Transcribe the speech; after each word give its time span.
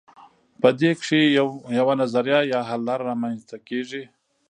په 0.61 0.69
دې 0.79 0.91
کې 1.03 1.19
یوه 1.79 1.93
نظریه 2.01 2.39
یا 2.53 2.59
حل 2.69 2.81
لاره 2.87 3.03
رامیینځته 3.07 3.57
کیږي. 3.67 4.03